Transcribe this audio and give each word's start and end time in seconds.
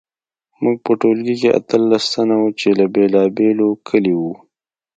موږ 0.61 0.77
په 0.85 0.91
ټولګي 1.01 1.35
کې 1.41 1.49
اتلس 1.59 2.03
تنه 2.13 2.35
وو 2.39 2.49
چې 2.59 2.67
له 2.79 2.85
بیلابیلو 2.93 3.69
کلیو 3.87 4.19
وو 4.23 4.33